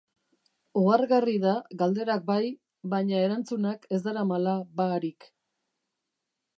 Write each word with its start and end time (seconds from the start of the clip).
Ohargarri 0.79 1.35
da 1.43 1.51
galderak 1.81 2.25
bai, 2.31 2.39
baina 2.95 3.21
erantzunak 3.29 3.87
ez 3.99 4.03
daramala 4.09 4.57
ba-rik. 4.81 5.33